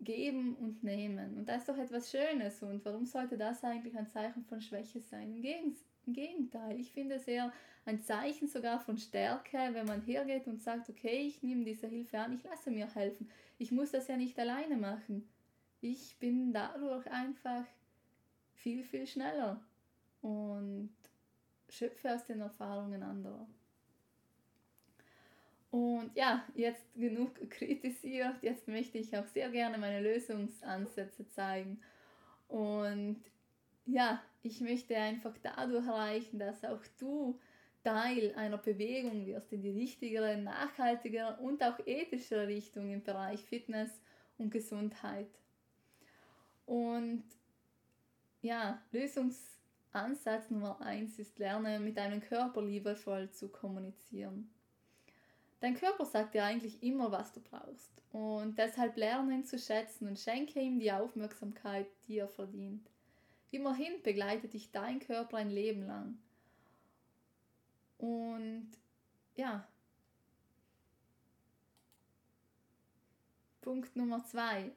Geben 0.00 0.56
und 0.56 0.82
Nehmen. 0.82 1.36
Und 1.36 1.48
das 1.48 1.58
ist 1.62 1.68
doch 1.68 1.78
etwas 1.78 2.10
Schönes. 2.10 2.62
Und 2.62 2.84
warum 2.84 3.06
sollte 3.06 3.38
das 3.38 3.62
eigentlich 3.62 3.96
ein 3.96 4.08
Zeichen 4.08 4.44
von 4.44 4.60
Schwäche 4.60 5.00
sein? 5.00 5.34
Im 5.34 5.42
Gegenteil. 5.42 5.91
Im 6.06 6.12
Gegenteil, 6.14 6.78
ich 6.80 6.92
finde 6.92 7.16
es 7.16 7.28
eher 7.28 7.52
ein 7.84 8.02
Zeichen 8.02 8.48
sogar 8.48 8.80
von 8.80 8.98
Stärke, 8.98 9.58
wenn 9.72 9.86
man 9.86 10.02
hergeht 10.02 10.46
und 10.46 10.62
sagt, 10.62 10.88
okay, 10.88 11.26
ich 11.26 11.42
nehme 11.42 11.64
diese 11.64 11.86
Hilfe 11.86 12.18
an, 12.18 12.32
ich 12.32 12.42
lasse 12.44 12.70
mir 12.70 12.92
helfen. 12.94 13.28
Ich 13.58 13.72
muss 13.72 13.90
das 13.92 14.08
ja 14.08 14.16
nicht 14.16 14.38
alleine 14.38 14.76
machen. 14.76 15.28
Ich 15.80 16.16
bin 16.18 16.52
dadurch 16.52 17.10
einfach 17.10 17.64
viel, 18.54 18.84
viel 18.84 19.06
schneller 19.06 19.60
und 20.20 20.94
schöpfe 21.68 22.14
aus 22.14 22.24
den 22.24 22.40
Erfahrungen 22.40 23.02
anderer. 23.02 23.46
Und 25.72 26.10
ja, 26.14 26.44
jetzt 26.54 26.84
genug 26.94 27.34
kritisiert, 27.50 28.36
jetzt 28.42 28.68
möchte 28.68 28.98
ich 28.98 29.16
auch 29.16 29.26
sehr 29.26 29.50
gerne 29.50 29.78
meine 29.78 30.00
Lösungsansätze 30.00 31.26
zeigen. 31.28 31.80
Und 32.48 33.20
ja, 33.86 34.22
ich 34.42 34.60
möchte 34.60 34.96
einfach 34.96 35.34
dadurch 35.42 35.86
erreichen, 35.86 36.38
dass 36.38 36.64
auch 36.64 36.82
du 36.98 37.38
Teil 37.84 38.32
einer 38.36 38.58
Bewegung 38.58 39.26
wirst 39.26 39.52
in 39.52 39.62
die 39.62 39.70
richtigere, 39.70 40.36
nachhaltigere 40.36 41.38
und 41.40 41.62
auch 41.62 41.78
ethischere 41.84 42.46
Richtung 42.46 42.90
im 42.90 43.02
Bereich 43.02 43.40
Fitness 43.40 44.00
und 44.38 44.50
Gesundheit. 44.50 45.30
Und 46.66 47.24
ja, 48.40 48.80
Lösungsansatz 48.92 50.50
Nummer 50.50 50.80
eins 50.80 51.18
ist, 51.18 51.38
lerne 51.38 51.80
mit 51.80 51.96
deinem 51.96 52.20
Körper 52.20 52.62
liebevoll 52.62 53.30
zu 53.30 53.48
kommunizieren. 53.48 54.50
Dein 55.60 55.74
Körper 55.74 56.04
sagt 56.04 56.34
dir 56.34 56.44
eigentlich 56.44 56.82
immer, 56.82 57.12
was 57.12 57.32
du 57.32 57.40
brauchst. 57.40 57.92
Und 58.12 58.58
deshalb 58.58 58.96
lerne 58.96 59.34
ihn 59.34 59.44
zu 59.44 59.58
schätzen 59.58 60.08
und 60.08 60.18
schenke 60.18 60.60
ihm 60.60 60.78
die 60.78 60.92
Aufmerksamkeit, 60.92 61.86
die 62.06 62.18
er 62.18 62.28
verdient. 62.28 62.90
Immerhin 63.52 64.02
begleitet 64.02 64.54
dich 64.54 64.70
dein 64.72 64.98
Körper 64.98 65.36
ein 65.36 65.50
Leben 65.50 65.86
lang. 65.86 66.18
Und 67.98 68.70
ja. 69.36 69.68
Punkt 73.60 73.94
Nummer 73.94 74.24
zwei. 74.24 74.72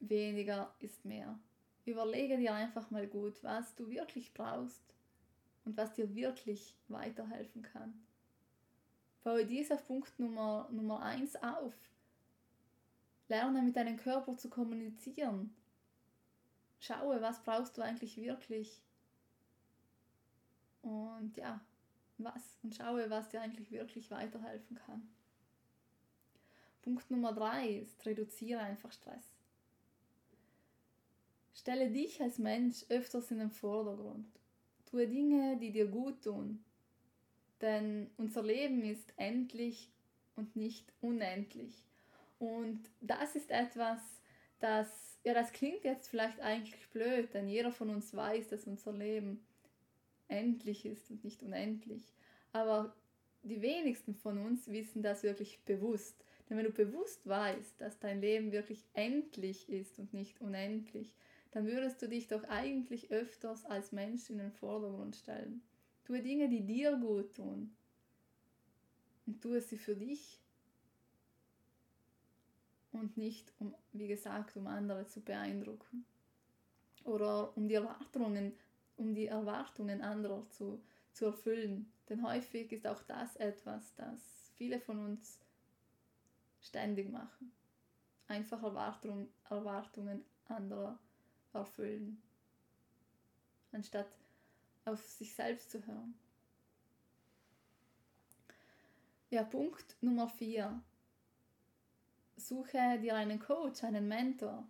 Weniger 0.00 0.74
ist 0.80 1.04
mehr. 1.04 1.38
Überlege 1.84 2.36
dir 2.38 2.54
einfach 2.54 2.90
mal 2.90 3.06
gut, 3.06 3.42
was 3.44 3.72
du 3.76 3.88
wirklich 3.88 4.34
brauchst 4.34 4.82
und 5.64 5.76
was 5.76 5.94
dir 5.94 6.12
wirklich 6.12 6.74
weiterhelfen 6.88 7.62
kann. 7.62 7.94
Baue 9.22 9.46
dieser 9.46 9.76
Punkt 9.76 10.18
Nummer, 10.18 10.68
Nummer 10.72 11.02
eins 11.02 11.36
auf. 11.36 11.72
Lerne 13.28 13.62
mit 13.62 13.76
deinem 13.76 13.96
Körper 13.96 14.36
zu 14.36 14.50
kommunizieren 14.50 15.54
schaue, 16.84 17.20
was 17.22 17.42
brauchst 17.42 17.76
du 17.76 17.82
eigentlich 17.82 18.16
wirklich. 18.16 18.82
Und 20.82 21.36
ja, 21.36 21.60
was 22.18 22.58
und 22.62 22.74
schaue, 22.74 23.08
was 23.10 23.28
dir 23.30 23.40
eigentlich 23.40 23.70
wirklich 23.70 24.10
weiterhelfen 24.10 24.76
kann. 24.76 25.08
Punkt 26.82 27.10
Nummer 27.10 27.32
drei 27.32 27.68
ist, 27.68 28.04
reduziere 28.04 28.60
einfach 28.60 28.92
Stress. 28.92 29.24
Stelle 31.54 31.90
dich 31.90 32.20
als 32.20 32.38
Mensch 32.38 32.84
öfters 32.90 33.30
in 33.30 33.38
den 33.38 33.50
Vordergrund. 33.50 34.28
Tue 34.90 35.08
Dinge, 35.08 35.56
die 35.56 35.72
dir 35.72 35.86
gut 35.86 36.22
tun. 36.22 36.62
Denn 37.62 38.10
unser 38.18 38.42
Leben 38.42 38.82
ist 38.82 39.14
endlich 39.16 39.90
und 40.36 40.54
nicht 40.56 40.92
unendlich. 41.00 41.86
Und 42.38 42.90
das 43.00 43.34
ist 43.36 43.50
etwas, 43.50 44.00
das 44.58 45.13
ja, 45.24 45.32
das 45.32 45.52
klingt 45.52 45.84
jetzt 45.84 46.08
vielleicht 46.08 46.40
eigentlich 46.40 46.88
blöd, 46.90 47.32
denn 47.32 47.48
jeder 47.48 47.72
von 47.72 47.88
uns 47.88 48.14
weiß, 48.14 48.48
dass 48.48 48.66
unser 48.66 48.92
Leben 48.92 49.44
endlich 50.28 50.84
ist 50.84 51.10
und 51.10 51.24
nicht 51.24 51.42
unendlich. 51.42 52.12
Aber 52.52 52.94
die 53.42 53.62
wenigsten 53.62 54.14
von 54.14 54.38
uns 54.38 54.68
wissen 54.68 55.02
das 55.02 55.22
wirklich 55.22 55.64
bewusst. 55.64 56.24
Denn 56.48 56.58
wenn 56.58 56.66
du 56.66 56.72
bewusst 56.72 57.26
weißt, 57.26 57.80
dass 57.80 57.98
dein 57.98 58.20
Leben 58.20 58.52
wirklich 58.52 58.84
endlich 58.92 59.68
ist 59.70 59.98
und 59.98 60.12
nicht 60.12 60.42
unendlich, 60.42 61.14
dann 61.52 61.66
würdest 61.66 62.02
du 62.02 62.08
dich 62.08 62.28
doch 62.28 62.44
eigentlich 62.44 63.10
öfters 63.10 63.64
als 63.64 63.92
Mensch 63.92 64.28
in 64.28 64.38
den 64.38 64.52
Vordergrund 64.52 65.16
stellen. 65.16 65.62
Tue 66.04 66.20
Dinge, 66.20 66.50
die 66.50 66.66
dir 66.66 66.96
gut 66.98 67.34
tun. 67.34 67.74
Und 69.26 69.40
tue 69.40 69.62
sie 69.62 69.78
für 69.78 69.96
dich 69.96 70.43
und 72.94 73.16
nicht, 73.16 73.52
um, 73.58 73.74
wie 73.92 74.08
gesagt, 74.08 74.56
um 74.56 74.66
andere 74.66 75.06
zu 75.06 75.20
beeindrucken 75.20 76.04
oder 77.04 77.56
um 77.56 77.68
die 77.68 77.74
Erwartungen, 77.74 78.54
um 78.96 79.14
die 79.14 79.26
Erwartungen 79.26 80.00
anderer 80.02 80.48
zu, 80.50 80.82
zu 81.12 81.26
erfüllen. 81.26 81.92
Denn 82.08 82.26
häufig 82.26 82.72
ist 82.72 82.86
auch 82.86 83.02
das 83.02 83.36
etwas, 83.36 83.94
das 83.96 84.52
viele 84.56 84.80
von 84.80 84.98
uns 84.98 85.38
ständig 86.60 87.10
machen. 87.10 87.52
Einfach 88.28 88.62
Erwartung, 88.62 89.28
Erwartungen 89.50 90.24
anderer 90.46 90.98
erfüllen, 91.52 92.22
anstatt 93.72 94.08
auf 94.84 95.02
sich 95.06 95.34
selbst 95.34 95.70
zu 95.70 95.86
hören. 95.86 96.14
ja, 99.34 99.42
Punkt 99.42 99.96
Nummer 100.00 100.28
4. 100.28 100.80
Suche 102.44 102.98
dir 103.00 103.14
einen 103.14 103.38
Coach, 103.38 103.82
einen 103.84 104.06
Mentor, 104.06 104.66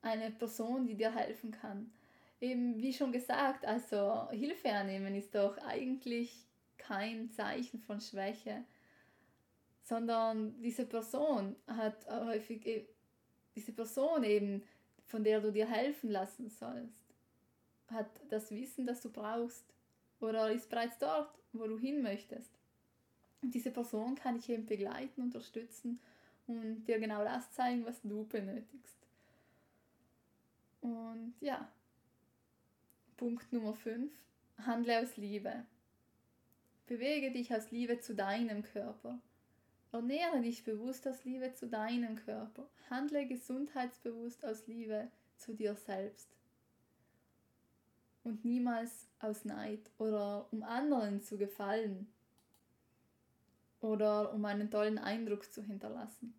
eine 0.00 0.30
Person, 0.30 0.86
die 0.86 0.94
dir 0.94 1.14
helfen 1.14 1.50
kann. 1.50 1.92
Eben 2.40 2.80
wie 2.80 2.92
schon 2.92 3.12
gesagt, 3.12 3.66
also 3.66 4.30
Hilfe 4.30 4.72
annehmen 4.72 5.14
ist 5.14 5.34
doch 5.34 5.58
eigentlich 5.58 6.46
kein 6.78 7.30
Zeichen 7.30 7.80
von 7.80 8.00
Schwäche, 8.00 8.64
sondern 9.82 10.60
diese 10.62 10.86
Person 10.86 11.54
hat 11.66 12.06
häufig 12.08 12.64
e-, 12.66 12.86
diese 13.54 13.72
Person 13.72 14.24
eben, 14.24 14.62
von 15.06 15.22
der 15.22 15.40
du 15.40 15.52
dir 15.52 15.68
helfen 15.68 16.10
lassen 16.10 16.48
sollst, 16.48 17.04
hat 17.88 18.08
das 18.30 18.50
Wissen, 18.50 18.86
das 18.86 19.02
du 19.02 19.10
brauchst 19.10 19.64
oder 20.20 20.50
ist 20.50 20.70
bereits 20.70 20.98
dort, 20.98 21.30
wo 21.52 21.66
du 21.66 21.78
hin 21.78 22.02
möchtest. 22.02 22.50
Und 23.42 23.54
diese 23.54 23.70
Person 23.70 24.14
kann 24.14 24.36
dich 24.36 24.48
eben 24.48 24.64
begleiten, 24.64 25.20
unterstützen 25.20 26.00
und 26.46 26.84
dir 26.84 26.98
genau 26.98 27.24
das 27.24 27.50
zeigen, 27.52 27.84
was 27.84 28.00
du 28.02 28.24
benötigst. 28.24 28.96
Und 30.80 31.34
ja, 31.40 31.68
Punkt 33.16 33.52
Nummer 33.52 33.74
5. 33.74 34.12
Handle 34.58 35.00
aus 35.00 35.16
Liebe. 35.16 35.64
Bewege 36.86 37.32
dich 37.32 37.52
aus 37.52 37.70
Liebe 37.70 37.98
zu 38.00 38.14
deinem 38.14 38.62
Körper. 38.62 39.18
Ernähre 39.92 40.40
dich 40.40 40.64
bewusst 40.64 41.08
aus 41.08 41.24
Liebe 41.24 41.52
zu 41.54 41.66
deinem 41.66 42.16
Körper. 42.16 42.68
Handle 42.90 43.26
gesundheitsbewusst 43.26 44.44
aus 44.44 44.66
Liebe 44.66 45.10
zu 45.36 45.54
dir 45.54 45.74
selbst. 45.74 46.28
Und 48.22 48.44
niemals 48.44 49.08
aus 49.20 49.44
Neid 49.44 49.90
oder 49.98 50.46
um 50.52 50.62
anderen 50.62 51.22
zu 51.22 51.38
gefallen 51.38 52.08
oder 53.80 54.32
um 54.32 54.44
einen 54.44 54.70
tollen 54.70 54.98
Eindruck 54.98 55.52
zu 55.52 55.62
hinterlassen. 55.62 56.34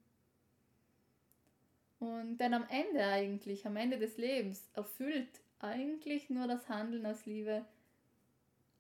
Und 2.00 2.38
denn 2.38 2.54
am 2.54 2.66
Ende 2.70 3.04
eigentlich, 3.06 3.66
am 3.66 3.76
Ende 3.76 3.98
des 3.98 4.18
Lebens, 4.18 4.70
erfüllt 4.74 5.42
eigentlich 5.60 6.30
nur 6.30 6.48
das 6.48 6.70
Handeln 6.70 7.06
aus 7.06 7.26
Liebe, 7.26 7.66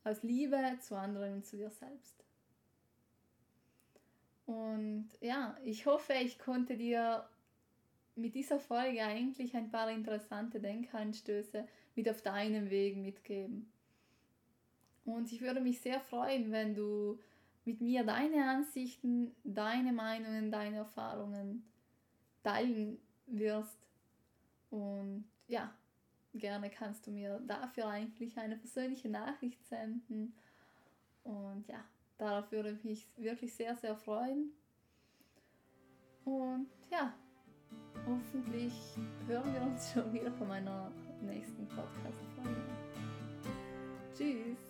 aus 0.03 0.21
Liebe 0.23 0.57
zu 0.81 0.95
anderen 0.95 1.35
und 1.35 1.45
zu 1.45 1.57
dir 1.57 1.71
selbst. 1.71 2.23
Und 4.45 5.09
ja, 5.19 5.57
ich 5.65 5.85
hoffe, 5.85 6.13
ich 6.13 6.39
konnte 6.39 6.77
dir 6.77 7.27
mit 8.15 8.33
dieser 8.33 8.59
Folge 8.59 9.03
eigentlich 9.03 9.55
ein 9.55 9.69
paar 9.69 9.91
interessante 9.91 10.59
Denkanstöße 10.59 11.67
mit 11.95 12.09
auf 12.09 12.21
deinem 12.21 12.69
Weg 12.69 12.97
mitgeben. 12.97 13.71
Und 15.05 15.31
ich 15.31 15.41
würde 15.41 15.59
mich 15.59 15.81
sehr 15.81 15.99
freuen, 15.99 16.51
wenn 16.51 16.75
du 16.75 17.19
mit 17.67 17.81
mir 17.81 18.05
deine 18.05 18.49
Ansichten, 18.49 19.35
deine 19.43 19.91
Meinungen, 19.91 20.49
deine 20.49 20.77
Erfahrungen 20.77 21.69
teilen 22.41 22.97
wirst. 23.27 23.77
Und 24.69 25.25
ja, 25.47 25.75
gerne 26.33 26.69
kannst 26.69 27.05
du 27.05 27.11
mir 27.11 27.41
dafür 27.45 27.87
eigentlich 27.87 28.37
eine 28.37 28.55
persönliche 28.55 29.09
Nachricht 29.09 29.63
senden. 29.67 30.33
Und 31.25 31.67
ja, 31.67 31.83
darauf 32.17 32.49
würde 32.53 32.71
ich 32.71 32.83
mich 32.85 33.05
wirklich 33.17 33.53
sehr, 33.53 33.75
sehr 33.75 33.97
freuen. 33.97 34.51
Und 36.23 36.69
ja, 36.89 37.13
hoffentlich 38.05 38.73
hören 39.27 39.53
wir 39.53 39.61
uns 39.61 39.91
schon 39.93 40.13
wieder 40.13 40.31
von 40.31 40.47
meiner 40.47 40.89
nächsten 41.21 41.67
Podcast-Folge. 41.67 42.61
Tschüss! 44.15 44.66